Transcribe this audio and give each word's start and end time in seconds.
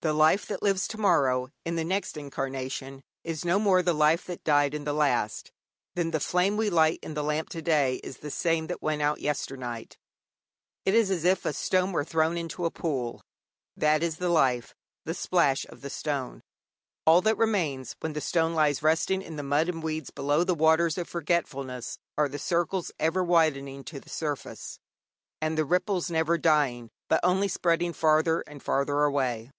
The 0.00 0.12
life 0.12 0.44
that 0.48 0.62
lives 0.62 0.86
tomorrow 0.86 1.48
in 1.64 1.76
the 1.76 1.82
next 1.84 2.18
incarnation 2.18 3.00
is 3.22 3.42
no 3.42 3.58
more 3.58 3.80
the 3.80 3.94
life 3.94 4.26
that 4.26 4.44
died 4.44 4.74
in 4.74 4.84
the 4.84 4.92
last 4.92 5.50
than 5.94 6.10
the 6.10 6.20
flame 6.20 6.58
we 6.58 6.68
light 6.68 6.98
in 7.02 7.14
the 7.14 7.24
lamp 7.24 7.48
to 7.48 7.62
day 7.62 7.94
is 8.04 8.18
the 8.18 8.30
same 8.30 8.66
that 8.66 8.82
went 8.82 9.00
out 9.00 9.20
yesternight. 9.22 9.96
It 10.84 10.92
is 10.92 11.10
as 11.10 11.24
if 11.24 11.46
a 11.46 11.54
stone 11.54 11.90
were 11.92 12.04
thrown 12.04 12.36
into 12.36 12.66
a 12.66 12.70
pool 12.70 13.22
that 13.78 14.02
is 14.02 14.18
the 14.18 14.28
life, 14.28 14.74
the 15.06 15.14
splash 15.14 15.64
of 15.70 15.80
the 15.80 15.88
stone; 15.88 16.42
all 17.06 17.22
that 17.22 17.38
remains, 17.38 17.96
when 18.00 18.12
the 18.12 18.20
stone 18.20 18.52
lies 18.52 18.82
resting 18.82 19.22
in 19.22 19.36
the 19.36 19.42
mud 19.42 19.70
and 19.70 19.82
weeds 19.82 20.10
below 20.10 20.44
the 20.44 20.54
waters 20.54 20.98
of 20.98 21.08
forgetfulness, 21.08 21.96
are 22.18 22.28
the 22.28 22.38
circles 22.38 22.92
ever 23.00 23.24
widening 23.24 23.82
on 23.90 24.00
the 24.02 24.10
surface, 24.10 24.78
and 25.40 25.56
the 25.56 25.64
ripples 25.64 26.10
never 26.10 26.36
dying, 26.36 26.90
but 27.08 27.20
only 27.22 27.48
spreading 27.48 27.94
farther 27.94 28.40
and 28.46 28.62
farther 28.62 29.04
away. 29.04 29.50